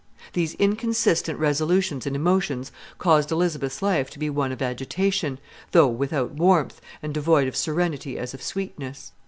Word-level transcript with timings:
These 0.33 0.55
inconsistent 0.55 1.37
resolutions 1.37 2.07
and 2.07 2.15
emotions 2.15 2.71
caused 2.97 3.29
Elizabeth's 3.31 3.83
life 3.83 4.09
to 4.09 4.17
be 4.17 4.31
one 4.31 4.51
of 4.51 4.59
agitation, 4.59 5.37
though 5.73 5.89
without 5.89 6.31
warmth, 6.31 6.81
and 7.03 7.13
devoid 7.13 7.47
of 7.47 7.55
serenity 7.55 8.17
as 8.17 8.33
of 8.33 8.41
sweetness. 8.41 9.11